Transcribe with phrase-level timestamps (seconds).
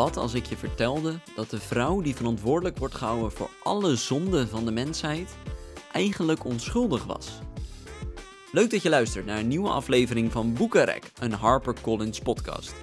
[0.00, 4.48] Wat als ik je vertelde dat de vrouw die verantwoordelijk wordt gehouden voor alle zonden
[4.48, 5.36] van de mensheid
[5.92, 7.38] eigenlijk onschuldig was?
[8.52, 12.74] Leuk dat je luistert naar een nieuwe aflevering van Boekenrek, een HarperCollins podcast.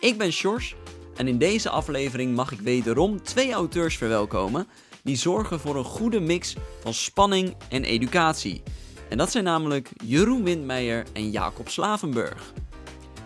[0.00, 0.74] Ik ben Sjors
[1.16, 4.68] en in deze aflevering mag ik wederom twee auteurs verwelkomen
[5.02, 8.62] die zorgen voor een goede mix van spanning en educatie.
[9.08, 12.52] En dat zijn namelijk Jeroen Windmeijer en Jacob Slavenburg.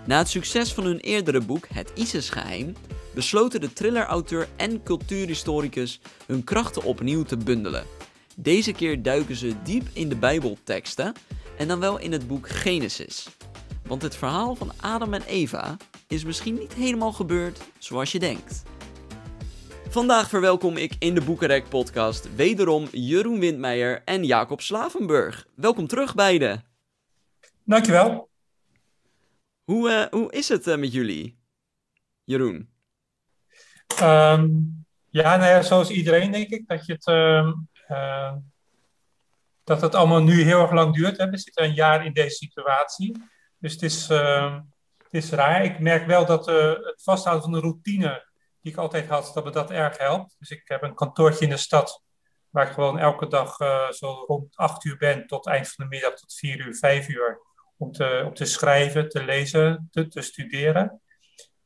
[0.07, 2.75] Na het succes van hun eerdere boek Het ISIS-geheim
[3.15, 7.87] besloten de thrillerauteur en cultuurhistoricus hun krachten opnieuw te bundelen.
[8.37, 11.13] Deze keer duiken ze diep in de Bijbelteksten
[11.59, 13.29] en dan wel in het boek Genesis.
[13.87, 15.77] Want het verhaal van Adam en Eva
[16.09, 18.63] is misschien niet helemaal gebeurd zoals je denkt.
[19.89, 25.47] Vandaag verwelkom ik in de Boekenrek podcast wederom Jeroen Windmeijer en Jacob Slavenburg.
[25.55, 26.65] Welkom terug beiden.
[27.65, 28.29] Dankjewel.
[29.65, 31.39] Hoe, uh, hoe is het uh, met jullie,
[32.25, 32.74] Jeroen?
[34.03, 37.07] Um, ja, nou ja, zoals iedereen denk ik, dat, je het,
[37.89, 38.33] uh,
[39.65, 41.17] dat het allemaal nu heel erg lang duurt.
[41.17, 41.31] Hè.
[41.31, 43.17] We zitten een jaar in deze situatie.
[43.59, 44.61] Dus het is, ehm,
[44.99, 45.65] het is raar.
[45.65, 49.45] Ik merk wel dat eh, het vasthouden van de routine die ik altijd had, dat
[49.45, 50.37] me dat erg helpt.
[50.39, 52.03] Dus ik heb een kantoortje in de stad
[52.51, 55.91] waar ik gewoon elke dag uh, zo rond 8 uur ben tot eind van de
[55.91, 57.41] middag tot 4 uur, 5 uur.
[57.77, 61.01] Om te, te schrijven, te lezen, te, te studeren.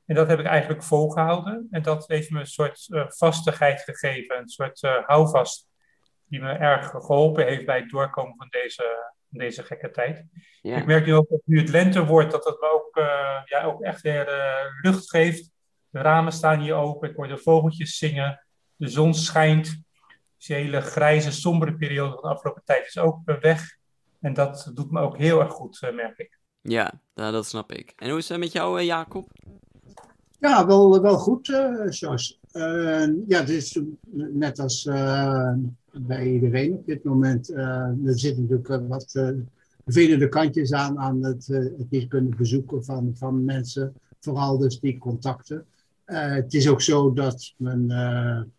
[0.08, 1.66] En dat heb ik eigenlijk volgehouden.
[1.70, 5.68] En dat heeft me een soort uh, vastigheid gegeven, een soort uh, houvast,
[6.24, 10.24] die me erg geholpen heeft bij het doorkomen van deze, van deze gekke tijd.
[10.62, 10.76] Ja.
[10.76, 13.62] Ik merk nu ook dat nu het lente wordt, dat het me ook, uh, ja,
[13.62, 14.28] ook echt weer
[14.82, 15.50] lucht geeft.
[15.88, 19.82] De ramen staan hier open, ik hoor de vogeltjes zingen, de zon schijnt.
[20.36, 23.76] Dus die hele grijze, sombere periode van de afgelopen tijd is ook weg.
[24.20, 26.38] En dat doet me ook heel erg goed, merk ik.
[26.60, 27.92] Ja, nou, dat snap ik.
[27.96, 29.30] En hoe is het met jou, Jacob?
[30.40, 31.86] Ja, wel, wel goed, uh.
[32.52, 33.80] Uh, ja, is
[34.12, 35.52] net als uh,
[35.92, 37.50] bij iedereen op dit moment.
[37.50, 39.34] er zitten natuurlijk wat
[39.84, 43.94] vervelende kantjes aan, aan het, het kunnen bezoeken van, van mensen.
[44.20, 45.64] Vooral dus die contacten.
[46.04, 47.92] het is ook zo dat mijn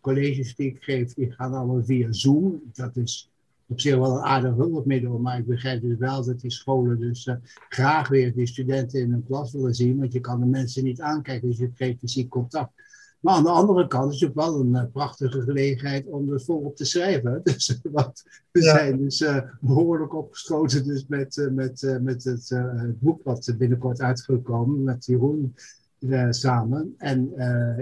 [0.00, 2.62] colleges die ik geef, die gaan allemaal via Zoom.
[2.72, 3.29] Dat is
[3.70, 7.26] op zich wel een aardig hulpmiddel, maar ik begrijp dus wel dat die scholen dus
[7.26, 7.34] uh,
[7.68, 11.00] graag weer die studenten in hun klas willen zien, want je kan de mensen niet
[11.00, 12.72] aankijken, dus je kreeg fysiek contact.
[13.20, 16.40] Maar aan de andere kant is het ook wel een uh, prachtige gelegenheid om er
[16.40, 17.40] volop te schrijven.
[17.44, 18.76] Dus wat, we ja.
[18.76, 22.54] zijn dus uh, behoorlijk opgeschoten dus met, met, met het
[23.00, 25.54] boek wat binnenkort uitgekomen met Jeroen
[26.30, 26.94] samen.
[26.98, 27.32] En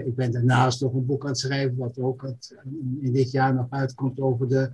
[0.05, 2.55] ik ben daarnaast nog een boek aan het schrijven wat ook het,
[2.99, 4.71] in dit jaar nog uitkomt over de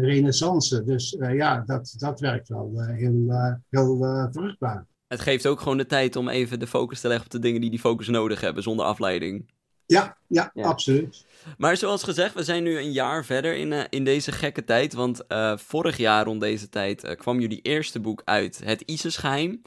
[0.00, 0.84] renaissance.
[0.84, 4.86] Dus uh, ja, dat, dat werkt wel uh, heel, heel vruchtbaar.
[5.06, 7.60] Het geeft ook gewoon de tijd om even de focus te leggen op de dingen
[7.60, 9.50] die die focus nodig hebben, zonder afleiding.
[9.86, 10.66] Ja, ja, ja.
[10.66, 11.24] absoluut.
[11.58, 14.92] Maar zoals gezegd, we zijn nu een jaar verder in, in deze gekke tijd.
[14.94, 15.24] Want
[15.54, 19.62] vorig jaar rond deze tijd kwam jullie eerste boek uit, Het ISIS-geheim.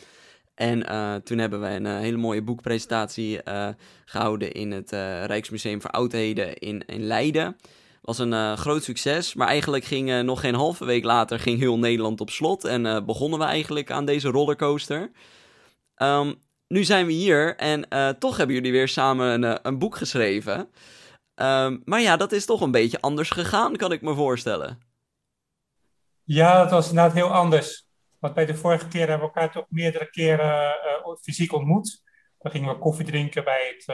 [0.56, 0.80] En
[1.24, 3.42] toen hebben we een hele mooie boekpresentatie
[4.06, 4.92] gehouden in het
[5.26, 7.56] Rijksmuseum voor Oudheden in, in Leiden
[8.04, 9.34] was een uh, groot succes.
[9.34, 12.64] Maar eigenlijk ging uh, nog geen halve week later ging heel Nederland op slot.
[12.64, 15.12] En uh, begonnen we eigenlijk aan deze rollercoaster.
[15.98, 17.88] Um, nu zijn we hier en
[18.20, 20.70] toch hebben jullie weer samen een, een boek geschreven.
[21.36, 24.80] Um, maar ja, dat is toch een beetje anders gegaan, kan ik me voorstellen.
[26.24, 27.88] Ja, dat was inderdaad heel anders.
[28.20, 30.76] Want bij de vorige keer hebben we elkaar toch meerdere keren
[31.22, 32.02] fysiek ontmoet.
[32.40, 33.86] Dan gingen we koffie drinken bij het,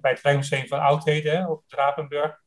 [0.00, 2.41] bij het Rijksmuseum van Oudheden op Drapenburg.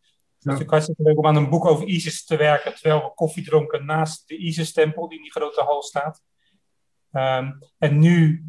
[0.45, 3.43] Is natuurlijk hartstikke leuk om aan een boek over ISIS te werken, terwijl we koffie
[3.43, 6.21] dronken naast de ISIS-tempel die in die grote hal staat.
[7.11, 8.45] Um, en nu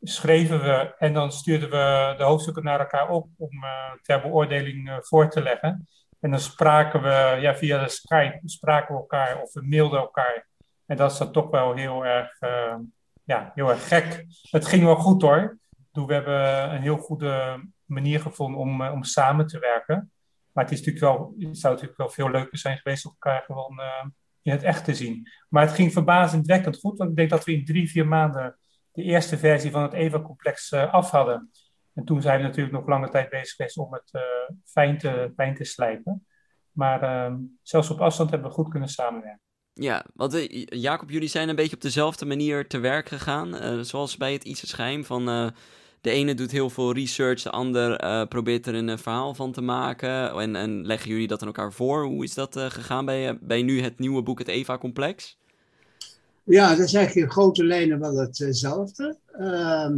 [0.00, 4.88] schreven we en dan stuurden we de hoofdstukken naar elkaar op om uh, ter beoordeling
[4.88, 5.88] uh, voor te leggen.
[6.20, 10.46] En dan spraken we ja, via de Skype, spraken we elkaar of we mailden elkaar.
[10.86, 12.76] En dat is dan toch wel heel erg, uh,
[13.24, 14.26] ja, heel erg gek.
[14.50, 15.58] Het ging wel goed hoor.
[15.92, 20.12] We hebben een heel goede manier gevonden om, om samen te werken.
[20.58, 23.42] Maar het, is natuurlijk wel, het zou natuurlijk wel veel leuker zijn geweest om elkaar
[23.42, 24.04] gewoon uh,
[24.42, 25.28] in het echt te zien.
[25.48, 28.58] Maar het ging verbazendwekkend goed, want ik denk dat we in drie, vier maanden
[28.92, 31.50] de eerste versie van het EVA-complex uh, af hadden.
[31.94, 34.22] En toen zijn we natuurlijk nog lange tijd bezig geweest om het uh,
[34.64, 36.26] fijn, te, fijn te slijpen.
[36.72, 39.42] Maar ehm, zelfs op afstand hebben we goed kunnen samenwerken.
[39.72, 43.84] Ja, want Jacob, jullie zijn een beetje op dezelfde manier te werk gegaan.
[43.84, 45.52] zoals bij het ISIS Geheim van
[46.00, 49.60] de ene doet heel veel research, de ander uh, probeert er een verhaal van te
[49.60, 50.30] maken.
[50.30, 52.04] En, en leggen jullie dat aan elkaar voor?
[52.04, 55.38] Hoe is dat uh, gegaan bij, eh, bij nu het nieuwe boek, het Eva-complex?
[56.44, 59.16] Ja, dat is eigenlijk in grote lijnen wel hetzelfde.
[59.40, 59.90] Uh,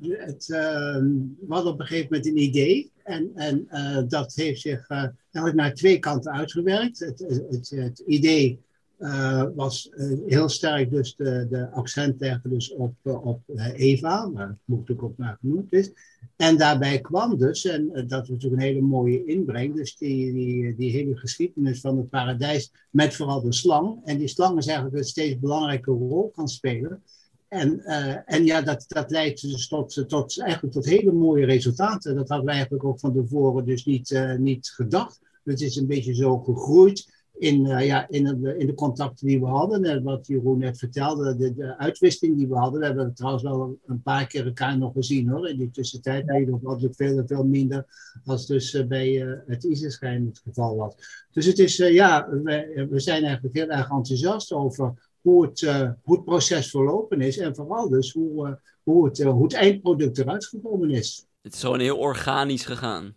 [0.00, 2.90] het, uh, we hadden op een gegeven moment een idee.
[3.04, 3.66] En, en
[4.08, 6.98] dat heeft zich uh, naar twee kanten uitgewerkt.
[6.98, 7.18] Het,
[7.50, 8.60] het, het idee
[9.02, 13.40] uh, was uh, heel sterk dus de, de accent leggen dus op, uh, op
[13.74, 15.92] Eva, waar het natuurlijk ook naar genoemd is.
[16.36, 20.76] En daarbij kwam dus, en dat is natuurlijk een hele mooie inbreng, dus die, die,
[20.76, 24.00] die hele geschiedenis van het paradijs met vooral de slang.
[24.04, 27.02] En die slang is eigenlijk een steeds belangrijke rol kan spelen.
[27.48, 27.84] En,
[28.26, 32.14] en ja, dat, dat leidt dus tot, tot, eigenlijk tot hele mooie resultaten.
[32.14, 35.20] Dat hadden we eigenlijk ook van tevoren dus niet, niet gedacht.
[35.44, 39.40] Het is een beetje zo gegroeid in, uh, ja, in, de, in de contacten die
[39.40, 39.84] we hadden.
[39.84, 42.80] En wat Jeroen net vertelde, de, de uitwisseling die we hadden.
[42.80, 45.48] We hebben trouwens wel een paar keer elkaar nog gezien hoor.
[45.48, 46.38] In die tussentijd ja.
[46.38, 47.86] nog altijd veel, veel minder
[48.24, 50.94] als dus uh, bij uh, het ISIS-schijn het geval was.
[51.32, 55.60] Dus het is, ja, we, we zijn eigenlijk heel erg enthousiast over hoe het,
[56.02, 57.38] hoe het proces verlopen is.
[57.38, 61.26] En vooral dus hoe, hoe, het, hoe het eindproduct eruit gekomen is.
[61.42, 63.14] Het is gewoon heel organisch gegaan.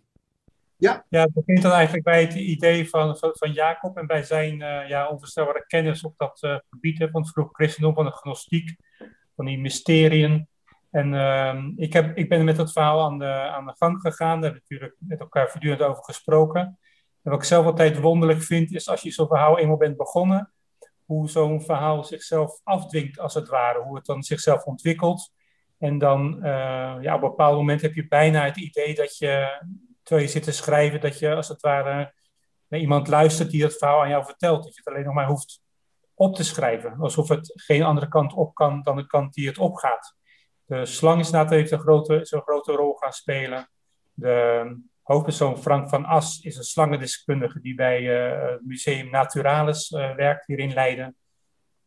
[0.78, 1.04] Ja.
[1.08, 4.60] ja, het begint dan eigenlijk bij het idee van, van, van Jacob en bij zijn
[4.60, 8.76] uh, ja, onvoorstelbare kennis op dat uh, gebied van het vroeg christendom, van de gnostiek,
[9.36, 10.48] van die mysteriën.
[10.90, 14.40] En uh, ik, heb, ik ben met dat verhaal aan de, aan de gang gegaan,
[14.40, 16.60] daar hebben we natuurlijk met elkaar voortdurend over gesproken.
[17.22, 20.52] En wat ik zelf altijd wonderlijk vind, is als je zo'n verhaal eenmaal bent begonnen,
[21.04, 25.32] hoe zo'n verhaal zichzelf afdwingt, als het ware, hoe het dan zichzelf ontwikkelt.
[25.78, 29.62] En dan uh, ja, op een bepaald moment heb je bijna het idee dat je
[30.06, 32.12] terwijl je zit te schrijven, dat je als het ware
[32.68, 34.64] naar iemand luistert die het verhaal aan jou vertelt.
[34.64, 35.62] Dat je het alleen nog maar hoeft
[36.14, 36.96] op te schrijven.
[36.98, 40.16] Alsof het geen andere kant op kan dan de kant die het opgaat.
[40.64, 43.68] De slang is heeft een grote, zo'n grote rol gaan spelen.
[44.12, 50.14] De hoofdpersoon Frank van As is een slangendeskundige die bij uh, het Museum Naturalis uh,
[50.14, 51.16] werkt hier in Leiden.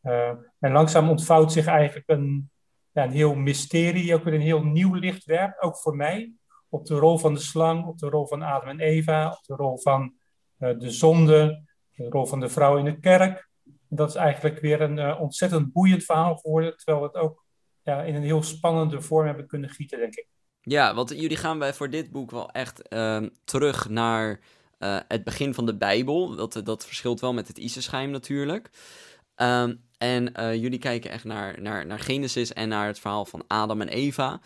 [0.03, 2.51] Uh, en langzaam ontvouwt zich eigenlijk een,
[2.91, 6.33] ja, een heel mysterie, ook weer een heel nieuw licht werpt, ook voor mij
[6.69, 9.55] op de rol van de slang, op de rol van Adam en Eva, op de
[9.55, 10.13] rol van
[10.59, 11.63] uh, de zonde,
[11.95, 13.49] de rol van de vrouw in de kerk.
[13.87, 17.45] Dat is eigenlijk weer een uh, ontzettend boeiend verhaal geworden, terwijl we het ook
[17.83, 20.27] ja, in een heel spannende vorm hebben kunnen gieten, denk ik.
[20.61, 24.39] Ja, want jullie gaan bij voor dit boek wel echt uh, terug naar
[24.79, 26.35] uh, het begin van de Bijbel.
[26.35, 28.69] Dat, dat verschilt wel met het Isersgeheim natuurlijk.
[29.35, 33.81] Um, en jullie kijken echt naar, naar, naar Genesis en naar het verhaal van Adam
[33.81, 34.39] en Eva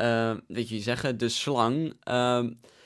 [0.00, 1.86] uh, weet je zeggen, de slang.
[1.86, 1.94] Uh,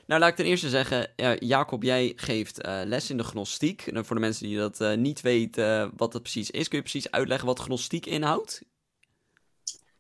[0.07, 3.87] nou, laat ik ten eerste zeggen, Jacob, jij geeft uh, les in de gnostiek.
[3.87, 6.85] En voor de mensen die dat uh, niet weten wat dat precies is, kun je
[6.85, 8.63] precies uitleggen wat gnostiek inhoudt?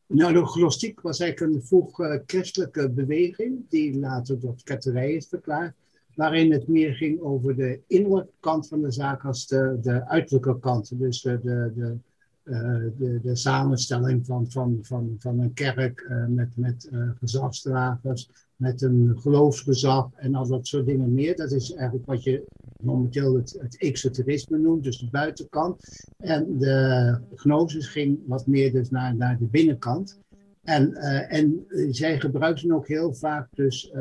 [0.06, 5.74] Nou, de gnostiek was eigenlijk een vroeg christelijke beweging, die later tot ketterij is verklaard,
[6.14, 10.58] waarin het meer ging over de innerlijke kant van de zaak als de, de uiterlijke
[10.58, 10.98] kant.
[10.98, 11.96] Dus de, de,
[12.44, 18.82] de, de, samenstelling van, van, van, van een kerk uh, met, met uh, gezagsdragers, met
[18.82, 21.36] een geloofsgezag en al dat soort dingen meer.
[21.36, 22.44] Dat is eigenlijk wat je
[22.82, 26.04] momenteel het, het exoterisme noemt, dus de buitenkant.
[26.16, 30.18] En de gnosis ging wat meer dus naar, naar de binnenkant.
[30.62, 30.94] En,
[31.28, 33.92] en zij gebruikten ook heel vaak dus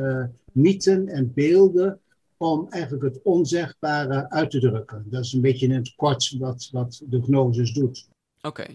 [0.51, 1.99] mythen en beelden
[2.41, 5.05] om eigenlijk het onzegbare uit te drukken.
[5.09, 8.09] Dat is een beetje in het kort wat, wat de gnosis doet.
[8.41, 8.65] Oké.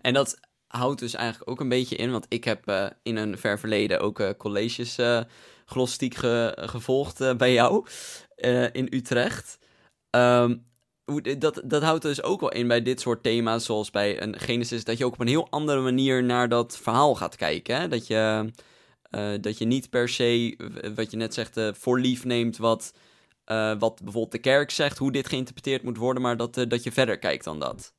[0.00, 3.38] En dat houdt dus eigenlijk ook een beetje in, want ik heb uh, in een
[3.38, 5.20] ver verleden ook uh, colleges uh,
[5.64, 7.86] glostiek ge gevolgd bij jou
[8.72, 9.58] in Utrecht.
[10.10, 10.66] Um,
[11.38, 14.84] dat, dat houdt dus ook wel in bij dit soort thema's, zoals bij een Genesis,
[14.84, 17.80] dat je ook op een heel andere manier naar dat verhaal gaat kijken.
[17.80, 17.88] Hè?
[17.88, 18.50] Dat, je,
[19.40, 20.56] dat je niet per se,
[20.94, 22.92] wat je net zegt, voor lief neemt wat,
[23.78, 27.18] wat bijvoorbeeld de kerk zegt, hoe dit geïnterpreteerd moet worden, maar dat, dat je verder
[27.18, 27.93] kijkt dan dat.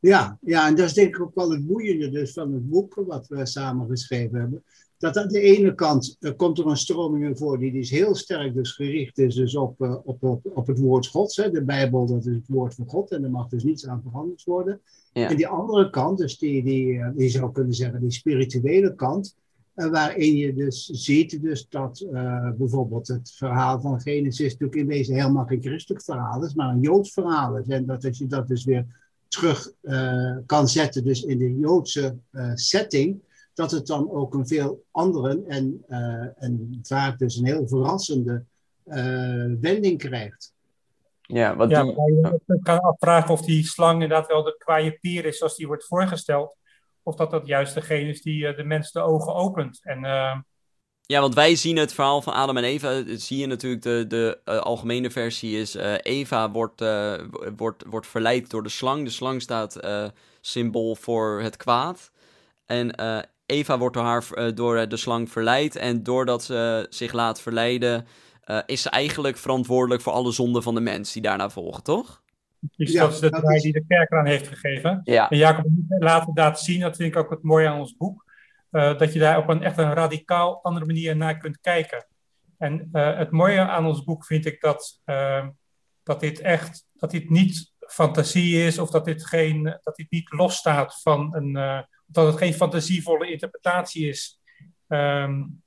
[0.00, 2.94] Ja, ja, en dat is denk ik ook wel het boeiende dus van het boek
[2.94, 4.64] wat we samen geschreven hebben.
[4.98, 8.14] Dat aan de ene kant uh, komt er een stroming in voor die dus heel
[8.14, 11.36] sterk dus gericht is dus op, uh, op, op, op het woord Gods.
[11.36, 11.50] Hè.
[11.50, 14.44] De Bijbel, dat is het woord van God en er mag dus niets aan veranderd
[14.44, 14.80] worden.
[15.12, 15.30] Ja.
[15.30, 19.36] En die andere kant, dus die, die, uh, die zou kunnen zeggen die spirituele kant,
[19.74, 22.06] waarin je dus ziet dus dat
[22.56, 26.80] bijvoorbeeld het verhaal van Genesis natuurlijk in wezen helemaal geen christelijk verhaal is, maar een
[26.80, 27.66] Joods verhaal is.
[27.66, 29.03] En dat als je dat dus weer
[29.34, 33.22] terug uh, kan zetten, dus in de Joodse uh, setting,
[33.54, 38.44] dat het dan ook een veel andere en, uh, en vaak dus een heel verrassende
[39.60, 40.52] wending krijgt.
[41.20, 41.92] Ja, wat ja, die...
[42.46, 45.86] je kan afvragen of die slang inderdaad wel de kwaaie pier is zoals die wordt
[45.86, 46.56] voorgesteld,
[47.02, 49.80] of dat dat juist degene is die de mensen de ogen opent.
[49.82, 50.00] En
[51.06, 53.02] ja, want wij zien het verhaal van Adam en Eva.
[53.16, 57.14] Zie je natuurlijk, de, de uh, algemene versie is: uh, Eva wordt, uh,
[57.56, 59.04] wordt, wordt verleid door de slang.
[59.04, 59.80] De slang staat
[60.40, 62.10] symbool voor het kwaad.
[62.66, 62.94] En
[63.46, 68.06] Eva wordt door, haar, door de slang verleid en doordat ze zich laat verleiden,
[68.66, 72.22] is ze eigenlijk verantwoordelijk voor alle zonden van de mens die daarna volgen, toch?
[72.76, 75.00] Dus ja, dat is de draai die de kerk aan heeft gegeven.
[75.02, 75.30] Ja.
[75.30, 75.64] En Jacob
[75.98, 78.23] laat inderdaad zien, dat vind ik ook het mooie aan ons boek,
[78.74, 82.06] dat je daar op een echt een radicaal andere manier naar kunt kijken.
[82.58, 85.00] En het mooie aan ons boek vind ik dat,
[86.02, 90.32] dat dit echt, dat dit niet fantasie is of dat dit, geen, dat dit niet
[90.32, 91.52] losstaat van een,
[92.06, 94.40] dat het geen fantasievolle interpretatie is.
[94.88, 95.62] Um,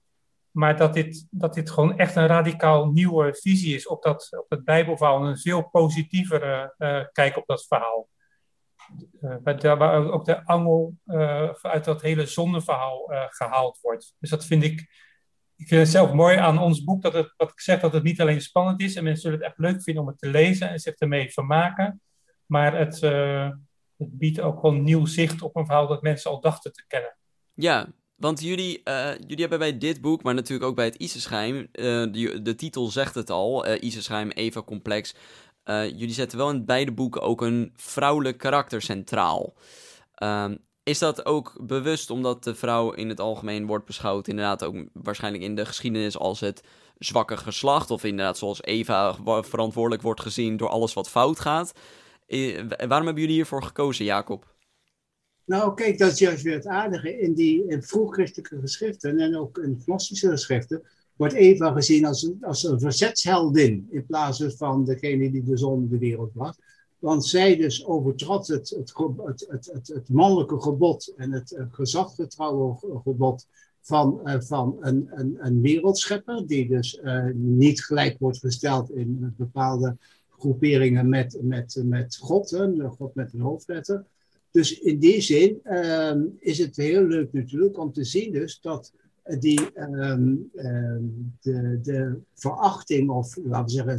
[0.51, 4.49] maar dat dit, dat dit gewoon echt een radicaal nieuwe visie is op, dat, op
[4.49, 5.25] het Bijbelverhaal.
[5.25, 6.73] Een veel positievere
[7.11, 8.07] kijk op dat verhaal.
[9.21, 10.95] Uh, waar, ook de angel
[11.61, 14.15] uit dat hele zondeverhaal gehaald wordt.
[14.19, 14.79] Dus dat vind ik,
[15.55, 18.03] ik vind het zelf mooi aan ons boek, dat het, wat ik zeg, dat het
[18.03, 20.69] niet alleen spannend is en mensen zullen het echt leuk vinden om het te lezen
[20.69, 22.01] en zich ermee vermaken.
[22.45, 22.99] Maar het,
[23.97, 27.17] het biedt ook wel nieuw zicht op een verhaal dat mensen al dachten te kennen.
[27.53, 28.81] Ja, want jullie,
[29.19, 31.65] jullie hebben bij dit boek, maar natuurlijk ook bij het Isersgeheim, uh,
[32.43, 35.15] de, titel zegt het al, uh, Isersgeheim, Eva Complex.
[35.73, 39.53] Jullie zetten wel in beide boeken ook een vrouwelijk karakter centraal.
[40.13, 44.75] Ehm, is dat ook bewust omdat de vrouw in het algemeen wordt beschouwd, inderdaad ook
[44.93, 46.63] waarschijnlijk in de geschiedenis als het
[46.97, 51.71] zwakke geslacht, of inderdaad zoals Eva verantwoordelijk wordt gezien door alles wat fout gaat?
[52.67, 54.55] waarom hebben jullie hiervoor gekozen, Jacob?
[55.45, 57.19] Nou, kijk, dat is juist weer het aardige.
[57.19, 60.83] In die vroegchristelijke geschriften en ook in gnostische geschriften
[61.17, 65.81] wordt Eva gezien als een, als een verzetsheldin in plaats van degene die de zon
[65.81, 66.59] in de wereld bracht.
[66.99, 68.93] Want zij dus overtrad het, het,
[69.47, 73.47] het, het, het mannelijke gebod en het gezaggetrouwe gebod
[73.81, 79.33] van, uh, van een, een, een wereldschepper, die dus uh, niet gelijk wordt gesteld in
[79.37, 79.97] bepaalde
[80.29, 82.57] groeperingen met, met, met God,
[82.97, 84.05] God met een hoofdletter.
[84.51, 88.91] Dus in die zin uh, is het heel leuk natuurlijk om te zien dus dat
[89.39, 90.49] die, um,
[91.41, 93.93] de, de verachting, of laten we zeggen,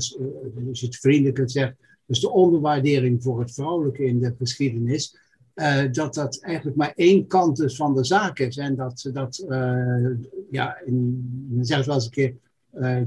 [0.69, 1.75] als je het vriendelijk zegt,
[2.07, 5.17] dus de onderwaardering voor het vrouwelijke in de geschiedenis,
[5.55, 8.57] uh, dat dat eigenlijk maar één kant dus van de zaak is.
[8.57, 10.11] En dat, dat uh,
[10.51, 12.37] ja, in, dan zeggen ze wel eens een keer,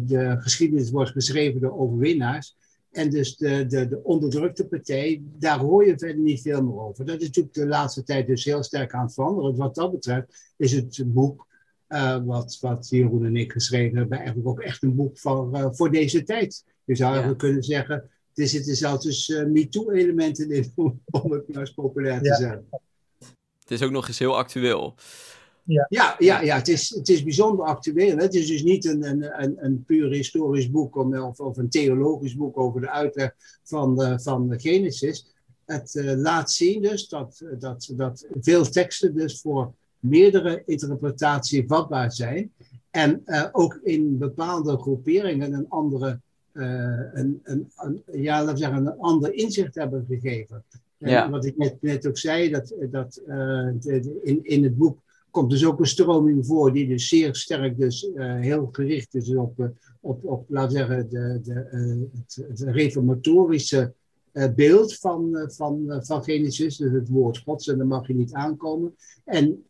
[0.06, 2.56] de geschiedenis wordt geschreven door overwinnaars.
[2.92, 7.06] En dus de, de, de onderdrukte partij, daar hoor je verder niet veel meer over.
[7.06, 9.56] Dat is natuurlijk de laatste tijd dus heel sterk aan het veranderen.
[9.56, 11.48] Wat dat betreft is het boek
[11.92, 15.68] uh, wat, wat Jeroen en ik geschreven hebben, eigenlijk ook echt een boek voor, uh,
[15.72, 16.64] voor deze tijd.
[16.84, 17.34] Je zou ja.
[17.34, 22.22] kunnen zeggen, er zitten zelfs dus uh, MeToo-elementen in, om, om het maar eens populair
[22.22, 22.36] te ja.
[22.36, 22.68] zeggen.
[23.60, 24.96] Het is ook nog eens heel actueel.
[25.64, 28.18] Ja, ja, ja, ja het, is, het is bijzonder actueel.
[28.18, 32.36] Het is dus niet een, een, een, een puur historisch boek of, of een theologisch
[32.36, 35.26] boek over de uitleg van de, van de Genesis.
[35.66, 42.12] Het uh, laat zien dus dat, dat, dat veel teksten dus voor meerdere interpretaties vatbaar
[42.12, 42.52] zijn.
[42.90, 46.20] En uh, ook in bepaalde groeperingen een andere,
[46.54, 46.66] uh,
[47.14, 50.64] een, een, een, ja, laten we zeggen, een ander inzicht hebben gegeven.
[50.98, 51.30] Ja.
[51.30, 53.22] Wat ik net, net ook zei, dat, dat
[53.80, 57.78] de, in, in het boek komt dus ook een stroming voor die dus zeer sterk
[57.78, 61.54] dus heel gericht is op, op, op laten we zeggen, de, de,
[62.14, 63.94] het, het, reformatorische
[64.56, 68.96] beeld van, van, van Genesis, dus het woord Gods, en daar mag je niet aankomen.
[69.26, 69.66] En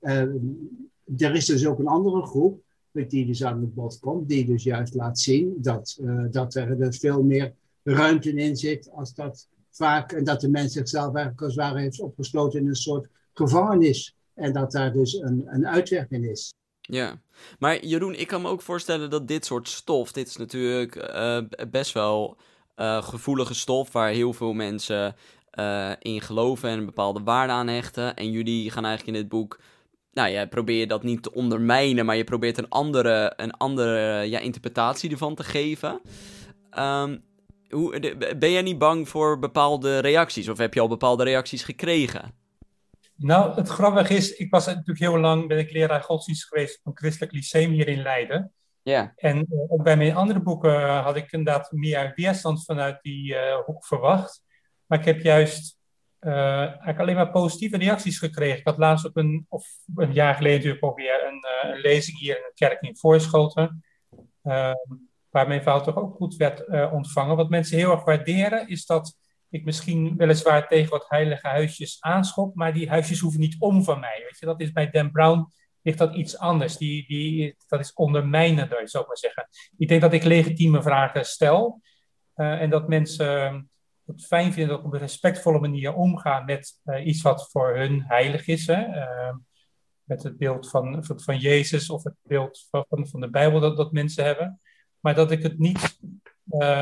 [1.17, 4.63] er is dus ook een andere groep, die dus aan het bod komt, die dus
[4.63, 5.99] juist laat zien dat,
[6.31, 7.53] dat er dus veel meer
[7.83, 11.79] ruimte in zit als dat vaak, en dat de mens zichzelf eigenlijk als het ware
[11.79, 14.15] heeft opgesloten in een soort gevangenis.
[14.33, 16.53] En dat daar dus een, een uitweg in is.
[16.81, 17.21] Ja,
[17.59, 21.13] maar Jeroen, ik kan me ook voorstellen dat dit soort stof, dit is natuurlijk
[21.71, 22.37] best wel
[22.75, 25.15] uh, gevoelige stof waar heel veel mensen
[25.59, 28.15] uh, in geloven en een bepaalde waarde aan hechten.
[28.15, 29.59] En jullie gaan eigenlijk in dit boek,
[30.11, 34.21] nou ja, probeer je dat niet te ondermijnen, maar je probeert een andere, een andere
[34.29, 36.01] ja, interpretatie ervan te geven.
[36.79, 37.23] Um,
[37.69, 42.39] hoe, ben jij niet bang voor bepaalde reacties of heb je al bepaalde reacties gekregen?
[43.15, 46.85] Nou, het grappige is, ik was natuurlijk heel lang ben ik leraar godsdienst geweest op
[46.85, 48.51] een christelijk lyceum hier in Leiden.
[48.83, 49.13] Ja.
[49.15, 53.55] En uh, ook bij mijn andere boeken had ik inderdaad meer weerstand vanuit die uh,
[53.65, 54.43] hoek verwacht.
[54.85, 55.79] Maar ik heb juist
[56.19, 58.57] uh, eigenlijk alleen maar positieve reacties gekregen.
[58.57, 62.35] Ik had laatst ook een, of een jaar geleden natuurlijk weer een, een lezing hier
[62.35, 63.83] in de kerk in Voorschoten.
[65.29, 67.35] waar mijn verhaal toch ook goed werd ontvangen.
[67.35, 69.17] Wat mensen heel erg waarderen is dat
[69.49, 73.99] ik misschien weliswaar tegen wat heilige huisjes aanschop, maar die huisjes hoeven niet om van
[73.99, 74.21] mij.
[74.23, 75.47] Weet je, dat is bij Dan Brown
[75.81, 76.77] ligt dat iets anders.
[76.77, 79.47] Die, die, dat is ondermijnender, zou ik maar zeggen.
[79.77, 81.81] Ik denk dat ik legitieme vragen stel
[82.35, 83.69] uh, en dat mensen
[84.05, 87.75] het fijn vinden dat ik op een respectvolle manier omga met uh, iets wat voor
[87.75, 88.67] hun heilig is.
[88.67, 88.87] Hè.
[88.87, 89.35] Uh,
[90.03, 93.77] met het beeld van, van, van Jezus of het beeld van, van de Bijbel dat,
[93.77, 94.61] dat mensen hebben.
[94.99, 95.99] Maar dat ik het niet
[96.47, 96.81] uh,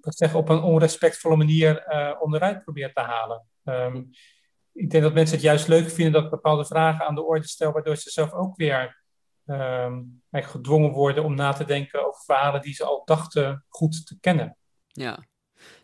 [0.00, 1.86] zeggen, op een onrespectvolle manier
[2.20, 3.46] onderuit probeer te halen.
[3.64, 4.10] Um,
[4.76, 7.48] ik denk dat mensen het juist leuk vinden dat ik bepaalde vragen aan de orde
[7.48, 9.02] stel, waardoor ze zelf ook weer
[9.46, 14.18] um, gedwongen worden om na te denken over verhalen die ze al dachten goed te
[14.20, 14.56] kennen.
[14.86, 15.24] Ja,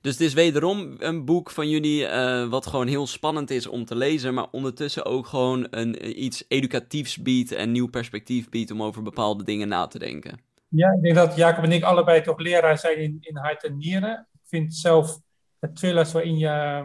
[0.00, 3.84] dus het is wederom een boek van jullie uh, wat gewoon heel spannend is om
[3.84, 8.82] te lezen, maar ondertussen ook gewoon een, iets educatiefs biedt en nieuw perspectief biedt om
[8.82, 10.40] over bepaalde dingen na te denken.
[10.68, 13.76] Ja, ik denk dat Jacob en ik allebei toch leraar zijn in, in hart en
[13.76, 14.28] nieren.
[14.32, 15.18] Ik vind zelf
[15.58, 16.84] het thrillers waarin je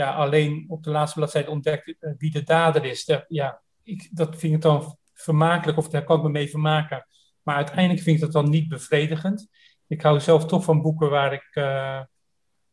[0.00, 3.18] ja, alleen op de laatste bladzijde ontdekt eh, wie de dader is.
[3.28, 7.06] Ja, ik, dat vind ik dan vermakelijk of daar kan ik me mee vermaken.
[7.42, 9.48] Maar uiteindelijk vind ik dat dan niet bevredigend.
[9.86, 12.00] Ik hou zelf toch van boeken waar ik, uh,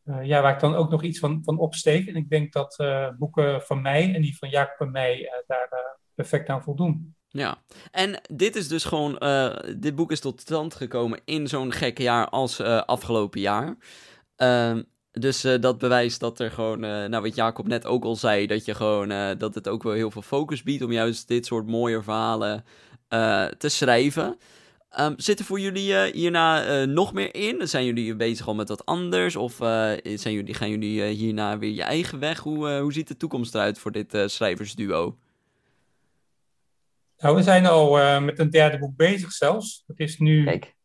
[0.03, 2.07] uh, ja, waar ik dan ook nog iets van, van opsteek.
[2.07, 2.84] En ik denk dat
[3.17, 7.15] boeken van mij en die van Jacob en mij daar perfect aan voldoen.
[7.27, 9.22] Ja, en dit is dus gewoon,
[9.77, 13.77] dit boek is tot stand gekomen in zo'n gekke jaar als afgelopen jaar.
[14.36, 14.81] Ehm,
[15.20, 18.48] dus uh, dat bewijst dat er gewoon, uh, nou wat Jacob net ook al zei,
[18.48, 21.46] dat je gewoon, uh, dat het ook wel heel veel focus biedt om juist dit
[21.46, 22.64] soort mooie verhalen
[23.58, 24.38] te schrijven.
[25.00, 27.68] Um, zit er voor jullie hierna nog meer in?
[27.68, 29.36] Zijn jullie bezig al met wat anders?
[29.36, 29.56] Of
[30.04, 32.40] zijn jullie, gaan jullie hierna weer je eigen weg?
[32.40, 35.18] Hoe, hoe ziet de toekomst eruit voor dit schrijversduo?
[37.18, 39.84] Nou, we zijn al met een derde boek bezig zelfs.
[39.88, 40.76] Het is nu, Kijk.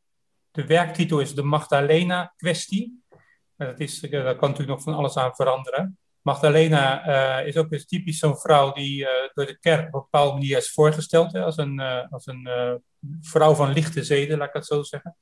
[0.51, 3.02] de werktitel is de Magdalena-kwestie.
[3.67, 5.99] Dat, is, dat kan natuurlijk nog van alles aan veranderen.
[6.23, 7.09] Magdalena
[7.41, 10.33] uh, is ook eens typisch zo'n vrouw die uh, door de kerk op een bepaalde
[10.33, 11.35] manier is voorgesteld.
[11.35, 12.49] Als een, als een
[13.21, 15.17] vrouw van lichte zeden, laat ik het zo zeggen.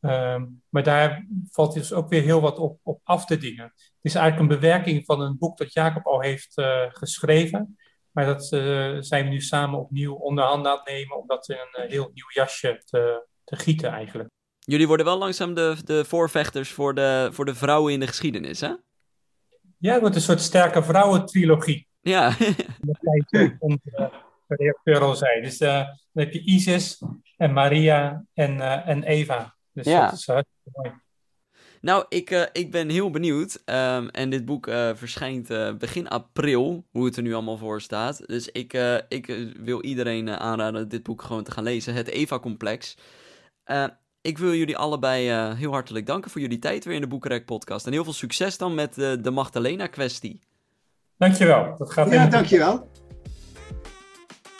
[0.00, 3.64] Ehm, maar daar valt dus ook weer heel wat op, op af te dingen.
[3.64, 6.52] Het is eigenlijk een bewerking van een boek dat Jacob al heeft
[6.88, 7.76] geschreven.
[8.10, 8.46] Maar dat
[9.06, 12.10] zijn we nu samen opnieuw onder handen aan het nemen om dat in een heel
[12.14, 14.30] nieuw jasje te, te gieten eigenlijk.
[14.66, 18.60] Jullie worden wel langzaam de, de voorvechters voor de, voor de vrouwen in de geschiedenis,
[18.60, 18.72] hè?
[19.78, 21.86] Ja, het wordt een soort sterke vrouwen-trilogie.
[22.00, 22.36] Ja.
[22.80, 24.10] dat onze
[24.46, 25.42] redacteur al zei.
[25.42, 27.02] Dus uh, dan heb je Isis
[27.36, 29.54] en Maria en, uh, en Eva.
[29.72, 30.04] Dus ja.
[30.04, 30.92] dat is hartstikke mooi.
[31.80, 33.62] Nou, ik, uh, ik ben heel benieuwd.
[33.64, 37.80] Um, en dit boek uh, verschijnt uh, begin april, hoe het er nu allemaal voor
[37.80, 38.26] staat.
[38.26, 38.72] Dus ik,
[39.08, 41.94] ik wil iedereen aanraden dit boek gewoon te gaan lezen.
[41.94, 42.96] Het Eva-complex
[44.26, 47.44] ik wil jullie allebei uh, heel hartelijk danken voor jullie tijd weer in de Boekenrek
[47.44, 47.86] podcast.
[47.86, 50.40] En heel veel succes dan met uh, de Magdalena-kwestie.
[51.18, 51.74] Dankjewel.
[51.78, 52.90] Dat gaat ja, dankjewel.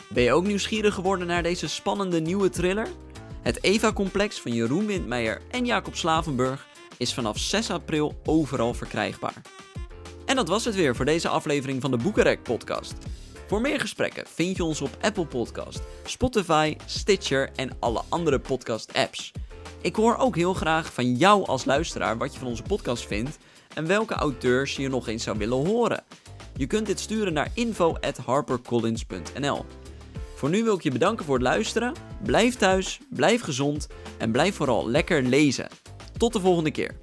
[0.09, 2.88] Ben je ook nieuwsgierig geworden naar deze spannende nieuwe thriller?
[3.42, 9.42] Het Eva-complex van Jeroen Windmeijer en Jacob Slavenburg is vanaf 6 april overal verkrijgbaar.
[10.26, 12.94] En dat was het weer voor deze aflevering van de Boekenrek podcast.
[13.46, 18.94] Voor meer gesprekken vind je ons op Apple Podcast, Spotify, Stitcher en alle andere podcast
[18.94, 19.33] apps.
[19.87, 23.38] Ik hoor ook heel graag van jou als luisteraar wat je van onze podcast vindt
[23.75, 26.05] en welke auteurs je nog eens zou willen horen.
[26.57, 29.64] Je kunt dit sturen naar info@harpercollins.nl.
[30.35, 31.94] Voor nu wil ik je bedanken voor het luisteren.
[32.22, 33.87] Blijf thuis, blijf gezond
[34.18, 35.68] en blijf vooral lekker lezen.
[36.16, 36.96] Tot de volgende keer.